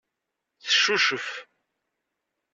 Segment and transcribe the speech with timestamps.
[0.63, 1.27] Teccucef.